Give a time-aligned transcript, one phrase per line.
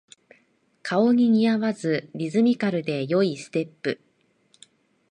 [0.81, 4.01] 顔に似合わずリズミカルで良いステップ